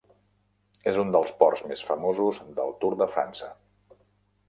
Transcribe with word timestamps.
És 0.91 0.97
un 1.01 1.11
dels 1.17 1.35
ports 1.43 1.63
més 1.73 1.85
famosos 1.91 2.43
del 2.61 2.75
Tour 2.83 3.01
de 3.05 3.13
França. 3.19 3.55